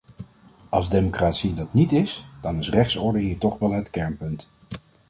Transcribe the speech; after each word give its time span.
Als 0.69 0.89
democratie 0.89 1.53
dat 1.53 1.73
niet 1.73 1.91
is, 1.91 2.27
dan 2.41 2.57
is 2.57 2.69
rechtsorde 2.69 3.19
hier 3.19 3.37
toch 3.37 3.57
wel 3.59 3.71
het 3.71 3.89
kernpunt. 3.89 4.49